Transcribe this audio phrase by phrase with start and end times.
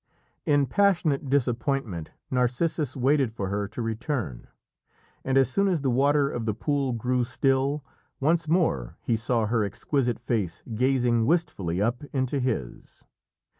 [0.47, 4.47] In passionate disappointment Narcissus waited for her to return,
[5.23, 7.85] and as soon as the water of the pool grew still,
[8.19, 13.03] once more he saw her exquisite face gazing wistfully up into his.